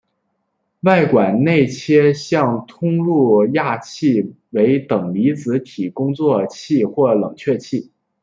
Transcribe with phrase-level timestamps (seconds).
[0.79, 7.91] 外管内切向通入的氩气为等离子体工作气或冷却气。